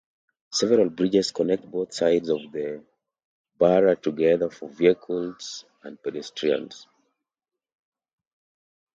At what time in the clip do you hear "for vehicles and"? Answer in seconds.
4.49-6.01